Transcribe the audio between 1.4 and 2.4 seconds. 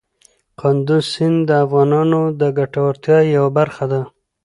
د افغانانو